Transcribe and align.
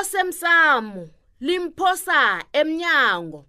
osemsamo 0.00 1.08
limphosa 1.40 2.44
emnyango 2.52 3.44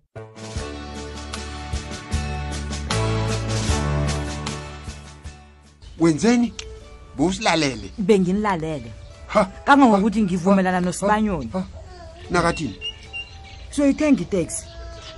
wenzeni 6.00 6.54
busilalele 7.18 7.92
benginilalele 7.98 8.92
kangangokuthi 9.66 10.24
ngivumelana 10.24 10.80
nosibanyoni 10.82 11.52
nakathini 12.30 12.78
soyithenga 13.76 14.22
iteksi 14.22 14.64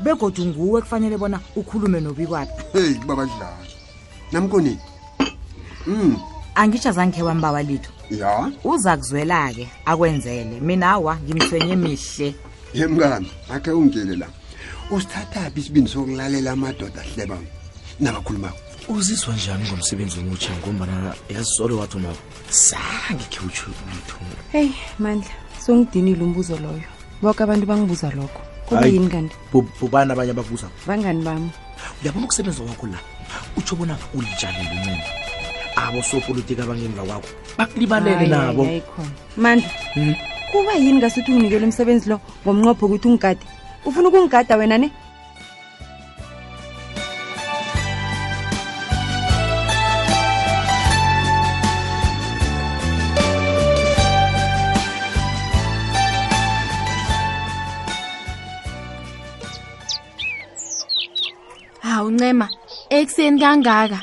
begodwa 0.04 0.45
nguwe 0.45 0.82
kufanele 0.82 1.18
bona 1.18 1.39
ukhulume 1.55 2.00
nobikwaphi 2.02 2.54
heyi 2.73 2.93
babadlala 3.05 3.66
namkoneni 4.32 4.79
um 5.88 6.00
hmm. 6.00 6.18
angitsha 6.55 6.91
zangikhe 6.91 7.23
wambawa 7.23 7.63
litho 7.63 7.91
ya 8.20 8.52
uza 8.64 8.98
kuzwela 9.00 9.54
ke 9.55 9.68
akwenzele 9.88 10.59
mina 10.62 10.91
awa 11.00 11.16
ngimthwenye 11.23 11.73
emihle 11.73 12.36
yemkami 12.76 13.31
akhe 13.49 13.72
ungitshele 13.72 14.16
la 14.20 14.27
usithathaphi 14.91 15.59
isibindi 15.59 15.90
sokulalela 15.90 16.52
amadoda 16.52 17.02
ahlebanga 17.02 17.48
nabakhulumako 17.99 18.58
uzizwa 18.91 19.35
njani 19.35 19.63
ngomsebenzi 19.68 20.20
omutsha 20.20 20.52
ngombana 20.59 21.16
yazisolo 21.32 21.77
wathi 21.80 21.98
unabo 21.98 22.20
zange 22.52 23.26
khe 23.32 23.40
utsho 23.48 23.71
ulutho 23.88 24.16
heyi 24.52 24.76
mandla 24.99 25.32
songidinile 25.63 26.23
umbuzo 26.27 26.55
loyo 26.59 26.88
boke 27.21 27.43
abantu 27.43 27.66
bangibuza 27.66 28.09
lokho 28.18 28.41
kube 28.68 28.88
yini 28.93 29.07
kanti 29.13 29.35
bobani 29.80 30.12
abanye 30.12 30.32
ababuza 30.35 30.68
bangani 30.88 31.23
bami 31.23 31.49
uyabona 32.02 32.23
ukusebenza 32.27 32.63
wakho 32.63 32.88
la 32.91 32.99
utsho 33.57 33.76
bona 33.76 33.96
ulinjani 34.16 34.66
abosopolitika 35.88 36.62
abangemva 36.63 37.02
kwakho 37.09 37.30
bakulibalele 37.58 38.26
nabo 38.30 38.63
mandla 39.38 39.67
hmm? 39.94 40.13
kuba 40.52 40.73
yini 40.77 40.99
ngasuthi 40.99 41.34
unikele 41.34 41.66
umsebenzi 41.66 42.05
lo 42.09 42.17
ngomnqopho 42.45 42.85
ukuthi 42.85 43.05
ungigade 43.09 43.44
ufuna 43.88 44.07
ukungigada 44.09 44.57
wena 44.57 44.77
ne 44.77 44.90
ah, 61.84 62.05
ncema 62.12 62.46
ekuseni 62.96 63.37
kangaka 63.41 63.99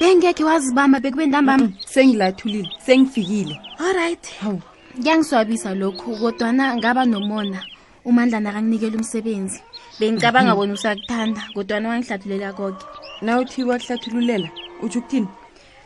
bengekhe 0.00 0.44
wazibamba 0.44 0.96
bekube 1.00 1.26
ntambam 1.26 1.62
sengilathulile 1.92 2.68
sengifikile 2.86 3.54
allright 3.84 4.24
hawu 4.42 4.60
kuyangiswabisa 4.96 5.74
lokhu 5.74 6.16
kodwana 6.20 6.64
ngaba 6.78 7.02
nomona 7.04 7.60
umandla 8.08 8.40
nakanginikela 8.40 8.96
umsebenzi 8.96 9.60
bengicabanga 10.00 10.56
bona 10.56 10.72
usakuthanda 10.72 11.42
kodwana 11.54 11.88
wangihlathulela 11.88 12.52
koke 12.52 12.84
na 13.22 13.38
uthi 13.40 13.64
wakuhlathululela 13.64 14.48
utho 14.82 14.98
ukuthini 14.98 15.28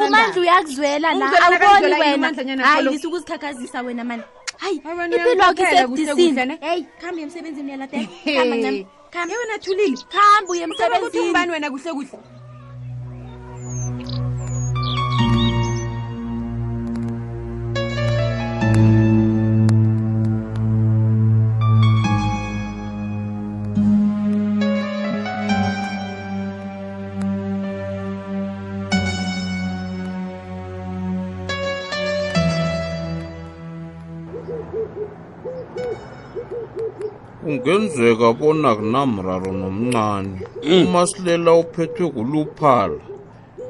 umandla 0.08 0.42
uyakuzwela 0.42 1.14
la 1.14 1.26
awuboni 1.42 1.94
wenaayi 1.94 2.88
lisa 2.90 3.08
ukuzikhakhazisa 3.08 3.82
wena 3.82 4.04
mani 4.04 4.24
hayiiphilwakhoisebenzinikhambe 4.58 7.18
uye 7.20 7.24
emsebenzinibani 10.68 11.52
wena 11.54 11.70
kuhle 11.74 11.94
kuhle 11.96 12.18
kungenzeka 37.66 38.34
bona 38.34 38.76
kunamraro 38.76 39.52
nomncane 39.52 40.40
mm. 40.64 40.88
umasilela 40.88 41.52
uphethwe 41.54 42.08
kuluphala 42.14 43.00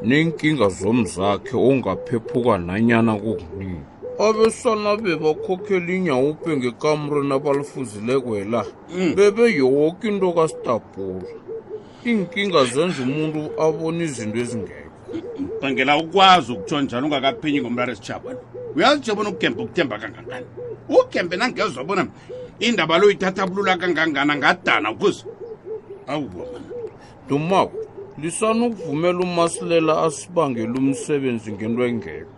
neenkinga 0.08 0.68
zomzakhe 0.80 1.56
ongaphephuka 1.58 2.54
nanyana 2.68 3.14
kukunini 3.24 3.84
abesana 4.28 4.92
bebakhokhela 5.04 5.92
inyawupe 5.98 6.52
ngekamrweni 6.60 7.32
abalufuzilekwela 7.40 8.62
mm. 8.96 9.14
bebe 9.16 9.46
yoke 9.64 10.04
into 10.10 10.28
kasitabhula 10.36 11.28
iinkinga 12.06 12.62
zenza 12.74 13.00
umuntu 13.08 13.42
abona 13.66 14.00
izinto 14.08 14.38
ezingekho 14.40 14.90
bhangela 15.62 15.92
ukwazi 16.04 16.48
ukutsho 16.54 16.82
njani 16.84 17.06
ungakaphinyi 17.08 17.58
ngomlalo 17.62 17.92
esitshabona 17.96 18.40
uyazijebona 18.76 19.28
ukugembe 19.32 19.60
ukuthemba 19.64 19.96
kangangani 20.04 20.46
ugembe 20.98 21.36
nangezwa 21.40 21.84
bona 21.88 22.04
indaba 22.60 22.98
lo 22.98 23.10
yithatha 23.10 23.46
bulula 23.48 23.78
kangangana 23.78 24.36
ngadana 24.38 24.92
ukuze 24.92 25.26
awubomana 26.08 26.70
dumako 27.28 27.78
lisani 28.18 28.68
ukuvumela 28.68 29.20
umasilela 29.20 29.94
asibangele 30.06 30.76
umsebenzi 30.80 31.52
ngento 31.52 31.84
engekho 31.90 32.32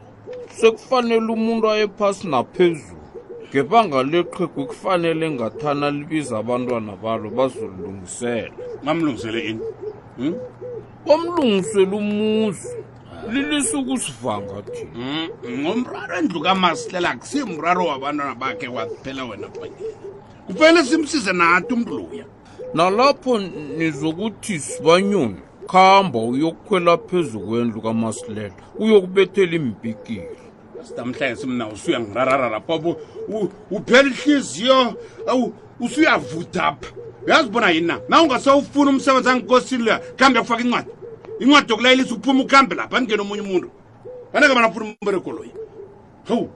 sekufanele 0.58 1.30
umuntu 1.38 1.66
ayephasi 1.70 2.24
naphezulu 2.32 2.98
ngebanga 3.50 4.00
leqhegu 4.12 4.62
kufanele 4.68 5.26
ngathana 5.32 5.92
libiza 5.92 6.34
abantwana 6.42 6.96
balo 7.04 7.30
bazolilungisela 7.30 8.52
mamlungisele 8.84 9.40
ini 9.52 9.62
hmm? 10.18 10.36
bamlungisele 11.08 11.86
ah. 11.98 12.00
hmm? 12.00 12.22
umuzi 12.22 12.70
lilisukusivanga 13.32 14.58
thina 14.74 14.92
mm, 14.94 15.58
ngomraro 15.62 16.14
endlukamasilela 16.20 17.10
kusimraro 17.22 17.86
wabantwana 17.86 18.36
bakhe 18.36 18.68
kwaphela 18.74 19.24
wena 19.30 19.48
bhanyena 19.54 20.06
kufanele 20.48 20.84
simsize 20.84 21.34
nathi 21.34 21.74
umntu 21.74 21.98
loya 21.98 22.26
nalapho 22.74 23.40
nizokuthi 23.78 24.60
sibanyoni 24.60 25.36
khamba 25.72 26.20
uyokukhwela 26.20 26.98
phezu 27.08 27.40
kwendlu 27.40 27.82
kamasilela 27.82 28.54
uyokubethela 28.80 29.54
imbikile 29.56 30.30
sidamhlanje 30.88 31.42
simna 31.42 31.68
usuya 31.74 32.00
ngirararara 32.00 32.60
phapo 32.68 32.92
uphela 33.72 34.10
ihliziyo 34.10 34.78
usuyavuda 35.80 36.64
apha 36.66 36.92
uyazibona 37.28 37.70
yini 37.70 37.88
na 37.88 38.00
na 38.10 38.22
ungasewufuna 38.24 38.90
umsebenzi 38.92 39.30
angenkosini 39.30 39.84
leya 39.84 40.00
kuhambe 40.18 40.40
kufaka 40.40 40.64
incwadi 40.64 40.90
incwadi 41.40 41.72
yokulayelisa 41.72 42.16
uphuma 42.16 42.42
ukuhambe 42.44 42.76
lapha 42.76 42.98
angene 42.98 43.22
omunye 43.22 43.42
umuntu 43.42 43.68
anake 44.34 44.54
mana 44.54 44.72
funa 44.72 44.86
umberekoloyi 45.02 45.52
hewu 46.28 46.50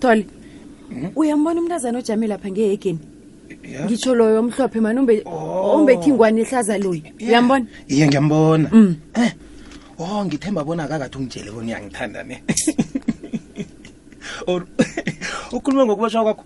sithole 0.00 0.26
hmm? 0.88 1.06
uyambona 1.16 1.60
umntazana 1.60 1.98
ojame 1.98 2.26
lapha 2.26 2.50
ngehegeni 2.50 2.98
ngitsho 3.84 4.14
loyo 4.14 4.40
omhlophe 4.40 4.80
mani 4.80 4.98
umbethingwane 5.76 6.40
oh. 6.42 6.44
ehlaza 6.44 6.78
loyo 6.78 7.02
uyambona 7.20 7.66
iye 7.88 8.06
ngiyambona 8.06 8.70
um 8.72 8.96
hmm. 9.14 9.22
eh. 9.24 9.32
o 9.98 10.04
oh, 10.04 10.24
ngithemba 10.24 10.64
bona 10.64 10.88
kakathi 10.88 11.18
ungitshele 11.18 11.50
bona 11.50 11.66
uyangithanda 11.66 12.22
ne 12.24 12.42
or 14.46 14.64
ukhulume 15.52 15.84
ngokubashwa 15.84 16.22
kwakho 16.24 16.44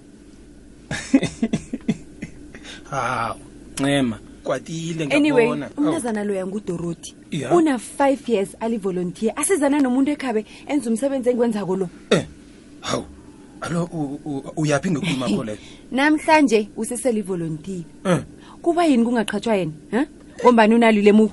haw 2.91 3.35
ncema 3.81 4.19
kwatile 4.45 5.05
anyway 5.11 5.47
umntazana 5.77 6.25
loyo 6.25 6.43
angudoroti 6.43 7.15
una-five 7.55 8.21
years 8.29 8.51
alivolontier 8.61 9.33
asizana 9.37 9.81
nomuntu 9.81 10.11
ekhabe 10.11 10.45
enza 10.67 10.91
umsebenzi 10.91 11.29
engiwenzako 11.31 11.77
lo 11.77 11.89
eh 12.11 12.27
hawu 12.81 13.05
alo 13.65 13.89
uyaphi 14.57 14.91
ngekhuluma 14.91 15.27
kho 15.29 15.45
leyo 15.45 15.59
namhlanje 15.93 16.69
useselivolontile 16.77 17.85
kuba 18.63 18.85
yini 18.87 19.05
kungaqhathwa 19.07 19.57
yena 19.57 19.73
um 20.01 20.05
ngombani 20.41 20.75
unalile 20.77 21.13
mu 21.13 21.31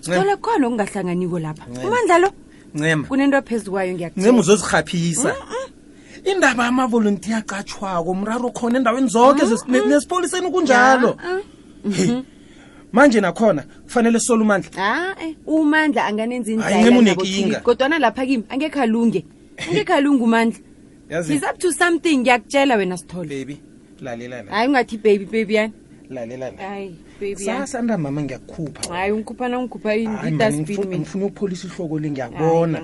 sithole 0.00 0.34
khona 0.42 0.66
okungahlanganiko 0.66 1.38
lapha 1.38 1.64
umandla 1.86 2.16
lo 2.18 2.28
ncema 2.74 3.06
kunento 3.06 3.38
phezu 3.46 3.70
kwayo 3.70 3.92
ncema 3.94 4.38
uzozirhaphisa 4.40 5.34
indaba 6.26 6.66
amavolontiya 6.66 7.38
aqatshwako 7.46 8.10
mraro 8.14 8.50
khona 8.50 8.76
endaweni 8.78 9.08
zonke 9.08 9.42
nesipholiseni 9.88 10.50
kunjalo 10.50 11.16
manje 12.92 13.20
nakhona 13.20 13.62
kufanele 13.62 14.20
sole 14.20 14.42
umandla 14.42 14.70
ae 15.18 15.28
eh, 15.28 15.34
umandla 15.46 16.04
anganenza 16.06 16.50
indlalancema 16.52 16.98
unenkinga 16.98 17.58
kodwana 17.66 17.98
lapha 17.98 18.26
kimi 18.26 18.42
angekhalunge 18.50 19.20
angekhalunge 19.68 20.22
umandla 20.24 20.58
he's 21.08 21.42
up 21.44 21.58
to 21.58 21.72
something 21.72 22.18
ngiyakutshela 22.20 22.76
wena 22.76 22.96
sitholehayi 22.96 23.52
ungathi 24.68 24.98
baby 24.98 25.24
baby 25.24 25.54
yani 25.54 25.72
sasanda 27.36 27.98
mama 27.98 28.22
ngiyakukhuphangifuna 28.22 29.60
ukupholisa 31.24 31.68
ihloko 31.68 31.98
le 31.98 32.10
ngiyabona 32.10 32.82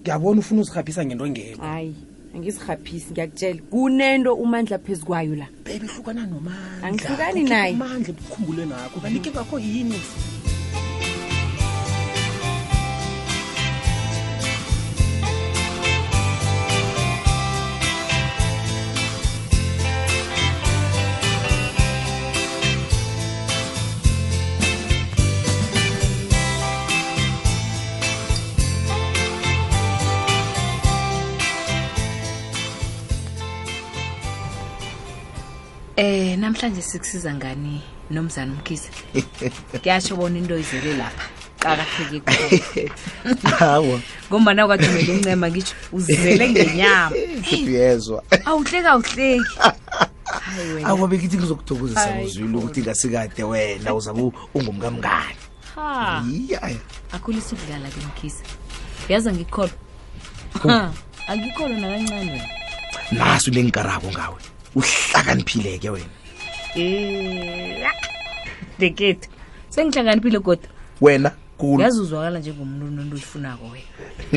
ngiyabona 0.00 0.40
ufuna 0.40 0.60
uzihaphisa 0.60 1.06
ngento 1.06 1.28
ngelo 1.28 1.62
hayi 1.64 1.96
angizihaphisi 2.36 3.06
ngiyakutshela 3.12 3.60
kunento 3.70 4.34
umandla 4.34 4.78
phezu 4.78 5.06
kwayo 5.06 5.34
la 5.36 5.46
babyhlukana 5.64 6.26
nomandla 6.26 6.82
angihlukani 6.86 7.44
nayemandla 7.44 8.08
ebukhumbule 8.12 8.66
nakho 8.66 9.00
kanike 9.00 9.30
bakho 9.30 9.58
yini 9.58 10.00
namhlanje 36.56 36.82
sikusiza 36.82 37.34
ngani 37.34 37.80
nomzana 38.10 38.52
umkhize 38.56 38.88
kuyatsho 39.82 40.16
bona 40.16 40.38
into 40.40 40.56
izele 40.58 40.96
lapha 40.96 41.28
qakatheke 41.58 42.92
hawa 43.60 44.00
ngombana 44.30 44.62
kwathumela 44.66 45.12
uncema 45.12 45.46
ngitsho 45.52 45.74
uzele 45.92 46.44
ngenyama 46.48 47.16
yezwa 47.64 48.18
awuhleki 48.48 48.86
awuhleki 48.86 50.84
awa 50.88 51.04
bekithi 51.10 51.36
ngizokuthokozisa 51.36 52.08
kuzwile 52.24 52.56
ukuthi 52.56 52.80
ngasikade 52.82 53.44
wena 53.44 53.90
uzabe 53.94 54.20
ungumkamngani 54.56 55.40
yiyaya 56.30 56.80
akhulisa 57.12 57.52
ukudlala 57.56 57.88
ke 57.92 58.00
mkhize 58.08 58.42
yaza 59.12 59.28
ngikholwa 59.32 59.70
angikholwa 61.28 61.78
nakancane 61.80 62.16
wena 62.16 62.48
naso 63.12 63.50
ngawe 64.08 64.40
uhlakaniphileke 64.74 65.90
wena 65.90 66.14
the 66.76 68.90
gate 68.94 69.28
sengihlanganiphile 69.68 70.38
kodwa 70.40 70.68
wena 71.00 71.32
yazi 71.80 72.00
uzwakala 72.00 72.38
njengomuntu 72.38 73.02
onto 73.02 73.14
oyifunako 73.14 73.64
wena 73.64 73.82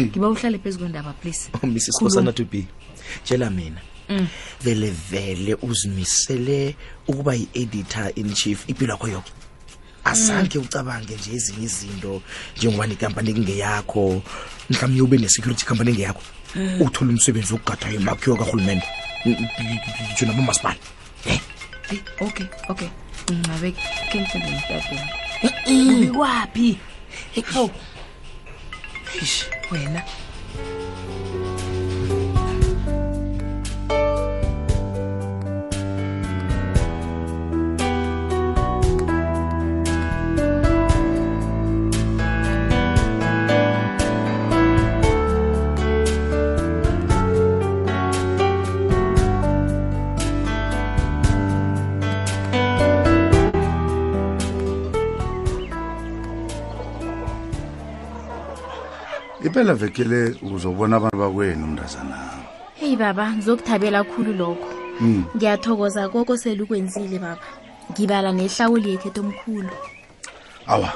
ngiba 0.07 0.29
uhlale 0.29 0.57
phezu 0.59 0.79
kwendaba 0.79 1.13
please 1.13 1.49
oh, 1.63 1.67
mrs 1.67 1.97
khosana 1.99 2.31
to 2.33 2.45
be 2.45 2.65
tshela 3.25 3.49
mina 3.49 3.81
mm. 4.09 4.27
vele 4.61 4.93
vele 5.11 5.55
uzimisele 5.61 6.75
ukuba 7.07 7.33
yi-editor 7.35 8.11
in 8.15 8.33
chief 8.33 8.69
impilo 8.69 8.91
yakho 8.93 9.07
yoko 9.07 9.29
asange 10.03 10.57
ucabange 10.59 11.15
nje 11.15 11.33
ezinye 11.35 11.63
izinto 11.65 12.21
njengobani 12.57 12.93
ikampani 12.93 13.33
kungeyakho 13.33 14.21
mhlawumbe 14.69 15.01
ube 15.01 15.17
ne-security 15.17 15.65
company 15.65 15.89
engeyakho 15.89 16.21
uthole 16.85 17.09
umsebenzi 17.11 17.53
wokugadayo 17.53 17.99
imakhiwo 17.99 18.37
karhulumente 18.37 18.87
nje 20.13 20.25
nabomasipala 20.25 20.77
Hey, 21.89 21.99
okay, 22.21 22.45
okay. 22.69 22.87
Mnaweka 23.33 23.81
kensa 24.13 24.37
ni 24.37 24.45
mtatu. 24.53 24.93
Ni 25.65 26.09
wapi? 26.13 26.77
Hey, 27.41 27.69
wena. 29.73 30.03
phela 59.59 59.73
vekele 59.73 60.35
uzobona 60.55 60.95
abantu 60.97 61.17
bakwenu 61.17 61.63
umndazana 61.63 62.15
heyi 62.79 62.95
baba 62.95 63.31
ngizokuthabela 63.31 64.03
khulu 64.03 64.33
lokho 64.33 64.73
hmm. 64.99 65.23
ngiyathokoza 65.35 66.01
mm. 66.01 66.09
koko 66.13 66.37
selukwenzile 66.37 67.19
baba 67.19 67.43
ngibala 67.91 68.31
nehlawuli 68.31 68.89
yekhetho 68.89 69.19
omkhulu 69.21 69.73
awa 70.67 70.91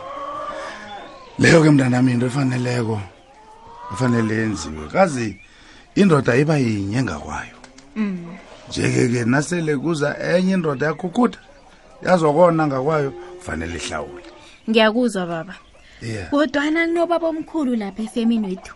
leyo 1.39 1.62
ke 1.63 1.69
mntanami 1.69 2.12
into 2.12 2.25
efaneleko 2.25 3.01
efanele 3.94 4.33
yenziwe 4.36 4.88
kazi 4.88 5.39
indoda 5.95 6.31
iba 6.36 6.56
yinye 6.57 7.04
ngakwayo 7.04 7.57
mm. 7.95 8.27
njeke 8.69 9.10
ke 9.12 9.25
nasele 9.27 9.75
kuza 9.77 10.15
enye 10.36 10.54
indoda 10.54 10.86
yakhukhuda 10.88 11.38
yazokona 12.06 12.68
ngakwayo 12.68 13.13
ufanele 13.39 13.75
ihlawule 13.75 14.25
ngiyakuzwa 14.69 15.25
baba 15.25 15.56
kodwana 16.31 16.85
kunobaba 16.88 17.27
omkhulu 17.29 17.75
lapha 17.75 18.03
efemini 18.03 18.47
wethu 18.47 18.75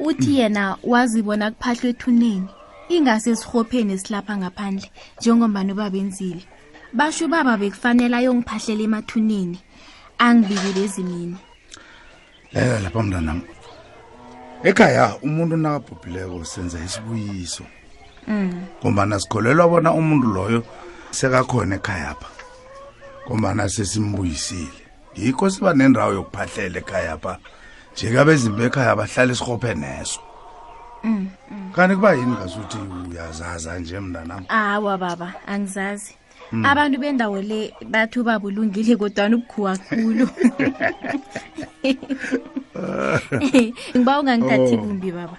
uthi 0.00 0.38
yena 0.38 0.76
wazibona 0.84 1.50
kuphahlwe 1.50 1.90
ethuneni 1.90 2.48
ingase 2.92 3.30
esirhopheni 3.32 3.92
esilapha 3.96 4.36
ngaphandle 4.36 4.88
njengombani 5.18 5.72
ubabenzile 5.72 6.44
basho 6.92 7.24
ubaba 7.26 7.56
bekufanele 7.56 8.16
ayongiphahlela 8.16 8.82
emathuneni 8.84 9.58
angibikilezi 10.18 11.02
mina 11.08 11.38
leyo 12.52 12.76
lapha 12.84 13.02
mntanam 13.02 13.40
ekhaya 14.68 15.16
umuntu 15.24 15.56
nakabhubhileko 15.56 16.44
senza 16.44 16.84
isibuyiso 16.84 17.64
mm. 18.28 18.64
ngombana 18.80 19.20
sikholelwa 19.20 19.68
bona 19.70 19.90
umuntu 19.92 20.28
loyo 20.36 20.60
sekakhona 21.16 21.74
ekhayapha 21.76 22.28
ngombana 23.26 23.68
sesimbuyisile 23.68 24.77
yikho 25.24 25.46
siba 25.50 25.72
nendawo 25.74 26.12
yokuphahlela 26.14 26.78
ekhaya 26.82 27.16
pha 27.22 27.32
njeka 27.94 28.20
bezimba 28.28 28.62
ekhaya 28.70 28.94
bahlala 28.96 29.32
isirhophe 29.34 29.74
neso 29.74 30.20
mm, 31.02 31.26
mm. 31.50 31.70
kanti 31.74 31.94
kuba 31.98 32.12
yini 32.14 32.32
ngasuthi 32.38 32.78
uyazaza 33.10 33.78
nje 33.78 34.00
mntanam 34.00 34.44
awa 34.48 34.98
baba 34.98 35.34
angizazi 35.46 36.14
mm. 36.52 36.64
abantu 36.66 36.96
bendawo 37.00 37.42
le 37.42 37.74
bathi 37.90 38.20
ubabulungile 38.20 38.96
kodwani 38.96 39.34
ubukhuwa 39.34 39.72
kkhulu 39.78 40.26
ngiba 43.96 44.20
ungangithathi 44.20 44.74
oh. 44.74 44.78
kumbi 44.78 45.10
baba 45.12 45.36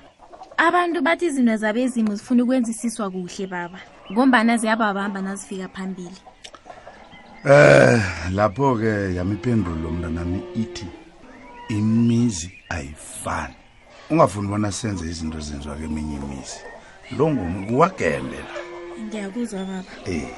abantu 0.58 1.02
bathi 1.02 1.26
izinto 1.26 1.58
zabezimo 1.58 2.16
zifuna 2.16 2.44
ukwenzisiswa 2.44 3.10
kuhle 3.12 3.48
baba 3.48 3.80
ngombana 4.12 4.58
ziyababamba 4.58 5.22
nazifika 5.22 5.68
phambili 5.68 6.18
Eh 7.46 8.00
lapho 8.34 8.76
ke 8.76 9.16
yamiphendulo 9.16 9.92
mina 9.92 10.10
nami 10.10 10.44
ithi 10.56 10.88
imizi 11.70 12.52
ayifani. 12.70 13.54
Ungafuni 14.12 14.48
bona 14.50 14.72
senze 14.72 15.06
izinto 15.06 15.40
zenzwa 15.40 15.76
ke 15.78 15.84
eminye 15.86 16.16
imizi. 16.16 16.60
Lo 17.18 17.28
ngumuntu 17.32 17.80
wagembe. 17.80 18.38
Ngiyakuzwa 19.08 19.62
baba. 19.66 19.92
Eh. 20.06 20.30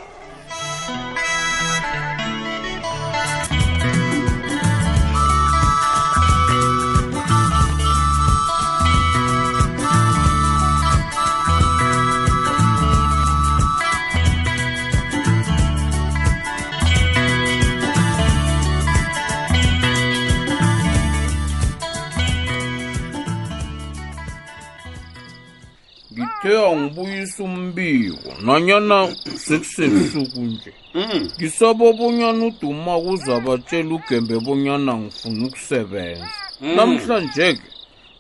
ngibuyisa 27.01 27.43
umbiko 27.48 28.29
nanyana 28.46 28.98
sekusebusuku 29.46 30.39
nje 30.51 30.72
mm. 30.96 31.22
ngisaba 31.38 31.86
bonyana 31.98 32.41
uduma 32.50 32.93
kuzabatshela 33.03 33.91
ugembe 33.98 34.36
bonyana 34.46 34.91
ngifuna 35.01 35.41
ukusebenza 35.48 36.25
mm. 36.62 36.75
namhlanje-ke 36.77 37.65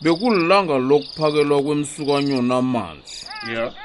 bekulilanga 0.03 0.75
lokuphakelwa 0.89 1.57
kwemsukanyona 1.65 2.53
amanzi 2.61 3.17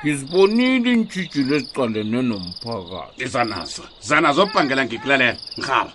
ngizibonile 0.02 0.88
yeah. 0.88 0.88
intshijilo 0.96 1.52
eziqalene 1.58 2.20
nomphakathi 2.28 3.22
zanazo 3.34 3.84
zanazo 4.08 4.40
obhangela 4.44 4.82
ngikulalela 4.86 5.34
ngihaba 5.58 5.92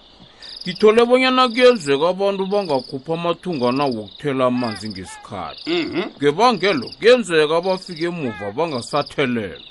ngithole 0.68 1.02
bonyana 1.10 1.44
kuyenzeka 1.54 2.06
abantu 2.14 2.44
bangakhupha 2.54 3.12
amathungana 3.18 3.84
wokuthela 3.96 4.44
amanzi 4.52 4.86
ngesikhathi 4.92 5.76
mhm. 5.90 6.04
ngebangelo 6.18 6.86
kuyenzeka 6.98 7.56
bafike 7.66 8.04
emuva 8.12 8.46
bangasathelela 8.58 9.66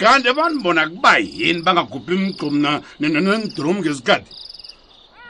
kanti 0.00 0.28
banibona 0.38 0.82
kuba 0.92 1.12
yini 1.18 1.60
bangakhuphi 1.66 2.12
imgqumna 2.16 2.70
nendrom 3.00 3.78
ngesikhathi 3.82 4.32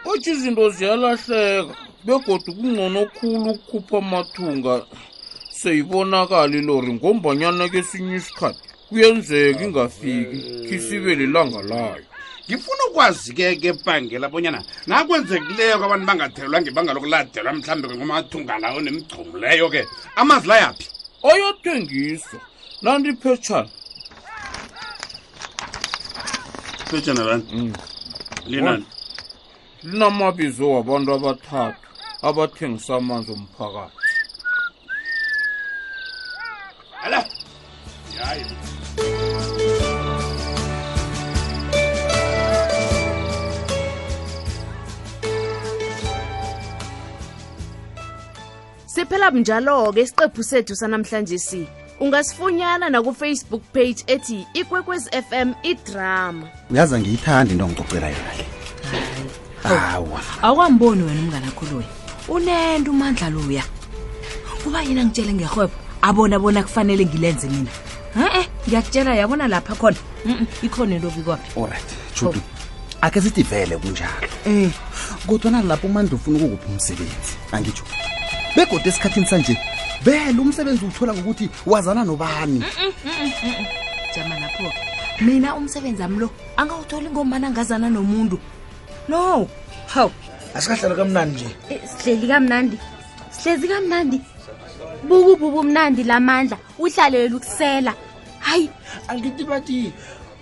kutho 0.05 0.31
izinto 0.35 0.65
ziyalahleka 0.77 1.75
begodwa 2.07 2.55
kungcono 2.55 3.01
khulu 3.17 3.51
ukukhupha 3.55 3.97
amathunga 4.05 4.75
seyibonakala 5.59 6.55
ilori 6.61 6.91
ngombanyana 6.97 7.65
kesinye 7.73 8.15
isikhathi 8.21 8.63
kuyenzeka 8.89 9.61
ingafiki 9.67 10.67
khisibe 10.67 11.13
lelanga 11.19 11.61
layo 11.73 12.08
ngifuna 12.49 12.85
ukwazi-ke 12.91 13.61
ke 13.61 13.71
bangela 13.85 14.27
bonyana 14.33 14.61
nakwenzekileyo 14.89 15.77
kwabantu 15.81 16.05
bangathelelwa 16.09 16.59
ngebanga 16.63 16.93
lokuladelwa 16.97 17.53
mhlawumbi 17.53 17.87
kengomathunga 17.89 18.55
lawo 18.63 18.81
nemigcumileyo 18.85 19.67
ke 19.73 19.81
amazi 20.17 20.47
layaphi 20.49 20.87
ayathengiswa 21.29 22.41
nandiphetshana 22.83 23.69
phetshana 26.89 27.23
lani 27.29 27.47
mm. 27.53 27.73
linani 28.49 28.87
linamabizo 29.83 30.65
wabantu 30.75 31.09
abathathu 31.17 31.81
abathengisa 32.29 32.93
amanzi 32.97 33.31
omphakathi 33.37 34.01
ala 37.05 37.21
yayi 38.17 38.41
yeah, 38.41 38.51
yeah. 38.51 38.88
phela 49.09 49.31
mnjalo 49.31 49.93
ke 49.93 50.01
isiqephu 50.01 50.43
sethu 50.45 50.77
sanamhlanje 50.77 51.39
si 51.39 51.67
ungasifunyana 52.01 52.89
nakufacebook 52.91 53.63
page 53.73 53.97
ethi 54.07 54.47
ikwekwez 54.55 55.05
fm 55.31 55.53
idrama 55.63 56.49
uyaza 56.71 56.99
ngiyithanda 56.99 57.53
into 57.53 57.69
ngicocela 57.69 58.07
yona 58.11 58.43
le 59.69 59.77
awukamboni 60.43 61.03
wena 61.03 61.21
umnganakho 61.21 61.83
unento 62.29 62.91
umandla 62.91 63.31
luya 63.31 63.65
kuba 64.65 64.83
yena 64.83 65.05
ngitshele 65.05 65.33
ngehwebo 65.33 65.75
abona 66.03 66.39
bona 66.39 66.63
kufanele 66.63 67.07
ngilenze 67.07 67.49
mina 67.49 67.71
e-e 68.17 68.49
ngiyakutshela 68.69 69.15
yabona 69.15 69.49
lapha 69.49 69.75
khona 69.75 69.97
ikhona 70.63 70.95
into 70.95 71.09
obikwaphi 71.09 71.61
olright 71.61 71.89
judu 72.21 72.41
akhe 73.01 73.21
sithi 73.21 73.43
vele 73.43 73.77
kunjalo 73.77 74.13
um 74.47 74.53
eh, 74.65 74.71
kodwa 75.27 75.63
lapho 75.65 75.87
umandla 75.87 76.15
ufuna 76.17 76.45
ukukuphi 76.45 76.69
umsebenzi 76.69 77.33
begoda 78.59 78.89
esikhathini 78.91 79.27
sanje 79.27 79.55
vele 80.03 80.41
umsebenzi 80.43 80.83
uwuthola 80.83 81.15
ngokuthi 81.15 81.49
wazana 81.67 82.03
nobani 82.05 82.65
jama 84.15 84.35
lapho 84.41 84.67
mina 85.21 85.55
umsebenzi 85.55 86.03
wami 86.03 86.19
lo 86.19 86.31
angawutholi 86.57 87.09
ngomana 87.11 87.47
angazana 87.47 87.89
nomuntu 87.91 88.39
no 89.09 89.47
haw 89.95 90.09
asikahlala 90.55 90.95
kamnandi 90.95 91.35
nje 91.35 91.47
eh, 91.71 91.81
sihleli 91.99 92.27
kamnandi 92.27 92.79
sihlezi 93.31 93.69
kamnandi 93.69 94.21
bukubhubu 95.09 95.63
mnandi 95.63 96.05
lamandla 96.05 96.59
uhlalele 96.79 97.35
ukusela 97.35 97.95
hayi 98.39 98.71
angithi 99.09 99.45
bathi 99.45 99.93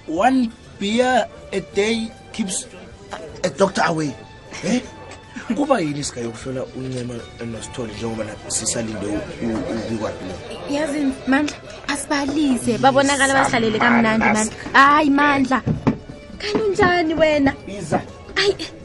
one 0.08 0.50
beer 0.80 1.28
a 1.52 1.61
day 1.75 2.08
keeps 2.32 2.66
a 3.42 3.49
doctor 3.50 3.85
away 3.85 4.11
eh? 4.64 4.80
kuba 5.57 5.81
yini 5.81 6.05
sika 6.05 6.21
yokuhlola 6.21 6.64
uncema 6.76 7.14
nosithole 7.52 7.93
njengoba 7.97 8.25
sisalinde 8.49 9.07
ubikwa 9.88 10.12
yazi 10.71 11.00
mandla 11.26 11.57
asibalise 11.88 12.78
babonakala 12.78 13.35
bahlalele 13.35 13.78
kamnandi 13.78 14.26
mandla 14.26 14.52
hayi 14.73 15.11
mandla 15.11 15.62
kanunjani 16.38 17.14
wena 17.14 17.52
ayi 18.45 18.75